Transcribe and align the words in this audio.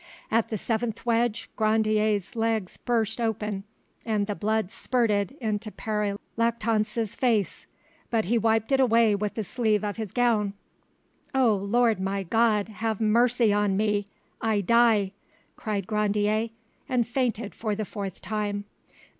At 0.31 0.49
the 0.49 0.57
seventh 0.57 1.05
wedge 1.05 1.47
Grandier's 1.55 2.35
legs 2.35 2.75
burst 2.75 3.21
open, 3.21 3.65
and 4.03 4.25
the 4.25 4.33
blood 4.33 4.71
spurted 4.71 5.33
into 5.39 5.69
Pere 5.69 6.17
Lactance's 6.39 7.15
face; 7.15 7.67
but 8.09 8.25
he 8.25 8.35
wiped 8.35 8.71
it 8.71 8.79
away 8.79 9.13
with 9.13 9.35
the 9.35 9.43
sleeve 9.43 9.83
of 9.83 9.97
his 9.97 10.11
gown. 10.11 10.53
"O 11.35 11.53
Lord 11.55 11.99
my 11.99 12.23
God, 12.23 12.67
have 12.69 12.99
mercy 12.99 13.53
on 13.53 13.77
me! 13.77 14.07
I 14.41 14.61
die!" 14.61 15.11
cried 15.55 15.85
Grandier, 15.85 16.49
and 16.89 17.05
fainted 17.05 17.53
for 17.53 17.75
the 17.75 17.85
fourth 17.85 18.23
time. 18.23 18.65